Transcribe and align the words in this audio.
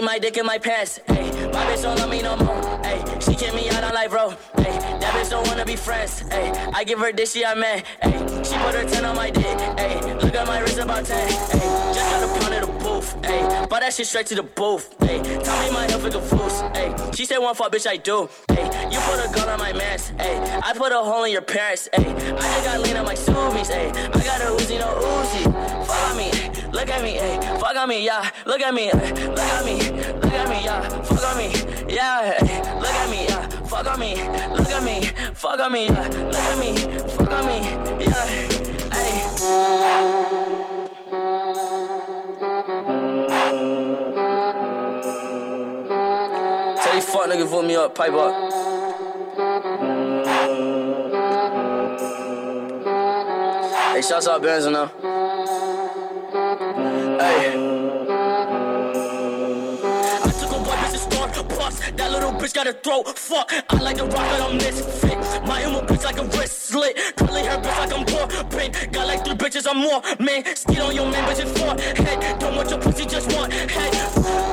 dick 0.00 0.36
in 0.36 0.46
my 0.46 0.58
pants. 0.58 0.98
Hey, 1.06 1.30
my 1.52 1.64
bitch 1.66 1.82
don't 1.82 1.96
love 1.98 2.10
me 2.10 2.20
no 2.20 2.36
more. 2.36 2.82
Hey, 2.82 3.00
she 3.20 3.34
kick 3.36 3.54
me 3.54 3.68
out 3.70 3.84
on 3.84 3.94
life, 3.94 4.10
bro. 4.10 4.30
Hey, 4.56 4.76
that 4.98 5.14
bitch 5.14 5.30
don't 5.30 5.46
wanna 5.46 5.64
be 5.64 5.76
friends. 5.76 6.20
Hey, 6.30 6.50
I 6.74 6.82
give 6.82 6.98
her 6.98 7.12
this, 7.12 7.32
she 7.32 7.44
I 7.44 7.54
man. 7.54 7.84
Hey, 8.02 8.12
she 8.42 8.56
put 8.58 8.74
her 8.74 8.84
10 8.84 9.04
on 9.04 9.14
my 9.14 9.30
dick. 9.30 9.44
Hey, 9.78 10.00
look 10.16 10.34
at 10.34 10.46
my 10.48 10.58
wrist 10.58 10.78
about 10.78 11.04
10. 11.04 11.28
Hey, 11.28 11.34
just 11.94 12.10
got 12.10 12.24
a 12.24 12.40
pound 12.40 12.54
of 12.54 12.66
the 12.66 12.84
booth. 12.84 13.16
But 13.70 13.80
that 13.80 13.92
shit 13.92 14.06
straight 14.06 14.26
to 14.26 14.34
the 14.34 14.42
booth, 14.42 14.98
ayy. 14.98 15.22
Tell 15.44 15.62
me 15.62 15.72
my 15.72 15.86
health 15.88 16.06
is 16.06 16.14
confused, 16.14 16.64
ayy. 16.74 17.16
She 17.16 17.24
said 17.24 17.38
one 17.38 17.54
fuck, 17.54 17.72
bitch, 17.72 17.86
I 17.86 17.96
do, 17.96 18.28
ayy. 18.48 18.92
You 18.92 18.98
put 19.00 19.24
a 19.24 19.32
gun 19.32 19.48
on 19.48 19.58
my 19.60 19.72
mask, 19.72 20.12
ayy. 20.16 20.60
I 20.62 20.72
put 20.72 20.90
a 20.90 20.98
hole 20.98 21.24
in 21.24 21.32
your 21.32 21.42
parents, 21.42 21.88
ayy. 21.92 22.04
I 22.04 22.40
just 22.40 22.64
got 22.64 22.80
lean 22.80 22.96
on 22.96 23.04
my 23.04 23.14
zoomies, 23.14 23.70
ayy. 23.70 23.90
I 23.90 24.24
got 24.24 24.40
a 24.40 24.50
Uzi, 24.56 24.78
no 24.78 24.86
Uzi. 24.86 25.86
Follow 25.86 26.16
me, 26.16 26.30
look 26.74 26.90
at 26.90 27.02
me, 27.02 27.16
ayy. 27.16 27.60
Fuck 27.60 27.76
on 27.76 27.88
me, 27.88 28.04
yeah. 28.04 28.30
Look 28.44 28.60
at 28.60 28.74
me, 28.74 28.90
ay. 28.90 29.10
look 29.28 29.38
at 29.38 29.64
me, 29.64 29.78
look 30.20 30.32
at 30.32 30.48
me, 30.48 30.64
yeah. 30.64 30.88
Fuck 31.02 31.24
on 31.24 31.36
me, 31.38 31.48
yeah. 31.88 32.36
Ay. 32.40 32.62
Look 32.80 32.90
at 32.90 33.10
me, 33.10 33.26
yeah. 33.28 33.48
Fuck 33.70 33.86
on 33.86 34.00
me, 34.00 34.14
look 34.50 34.70
at 34.70 34.82
me, 34.82 35.00
fuck 35.34 35.60
on 35.60 35.72
me, 35.72 35.86
yeah. 35.86 36.08
Look 36.08 36.34
at 36.34 36.58
me, 36.58 36.74
fuck 37.08 37.30
on 37.30 37.46
me, 37.46 37.58
yeah. 38.04 38.26
Ay. 38.92 39.24
Tell 46.82 46.94
these 46.94 47.04
fuck 47.06 47.30
niggas 47.30 47.48
vote 47.48 47.64
me 47.64 47.76
up, 47.76 47.94
pipe 47.94 48.12
up. 48.12 48.32
Hey, 53.94 54.02
shouts 54.02 54.26
out 54.26 54.42
Benz 54.42 54.66
now. 54.66 55.23
Hey. 57.20 57.83
Little 62.14 62.32
bitch 62.32 62.54
got 62.54 62.66
a 62.66 62.72
throat. 62.72 63.18
Fuck, 63.18 63.52
I 63.68 63.76
like 63.80 63.96
to 63.98 64.04
rock, 64.04 64.14
but 64.14 64.40
I'm 64.40 64.56
misfit. 64.56 65.18
My 65.46 65.62
emo 65.64 65.80
bitch 65.80 66.04
like 66.04 66.18
a 66.18 66.24
wrist 66.24 66.64
slit. 66.66 66.96
Curly 67.16 67.42
hair 67.42 67.58
bitch 67.58 67.78
like 67.78 67.92
I'm 67.92 68.04
poor. 68.06 68.26
Pink, 68.50 68.92
got 68.92 69.06
like 69.06 69.24
three 69.24 69.34
bitches, 69.34 69.66
I'm 69.68 69.78
more. 69.78 70.02
Man, 70.18 70.44
skid 70.56 70.78
on 70.80 70.94
your 70.94 71.06
man, 71.10 71.24
bitch, 71.28 71.40
it's 71.42 71.52
four. 71.58 71.74
Head, 72.04 72.38
don't 72.38 72.56
want 72.56 72.70
your 72.70 72.80
pussy, 72.80 73.06
just 73.06 73.32
want 73.36 73.52
head. 73.52 73.92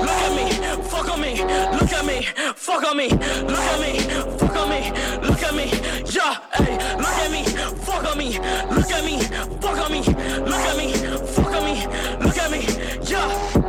Look 0.02 0.10
at 0.10 0.34
me, 0.36 0.52
fuck 0.90 1.10
on 1.10 1.22
me. 1.22 1.44
Look 1.44 1.94
at 1.94 2.06
me, 2.06 2.28
fuck 2.56 2.84
on 2.84 2.98
me. 2.98 3.10
Look 3.10 3.60
at 3.72 3.80
me, 3.80 4.00
fuck 4.38 4.56
on 4.56 4.70
me. 4.70 4.92
Look 5.28 5.44
at 5.44 5.54
me, 5.56 5.66
yeah, 6.12 6.40
hey. 6.54 6.78
Look 6.98 7.18
at 7.24 7.32
me, 7.32 7.44
fuck 7.86 8.06
on 8.06 8.18
me. 8.18 8.40
Look 8.40 8.92
at 8.92 9.04
me, 9.06 9.20
fuck 9.62 9.80
on 9.80 9.92
me. 9.92 10.02
Look 10.02 10.66
at 10.66 10.78
me, 10.78 10.94
fuck 11.28 11.54
on 11.54 11.64
me. 11.66 11.88
Look 12.26 12.38
at 12.38 12.52
me, 12.52 12.66
yeah. 13.10 13.62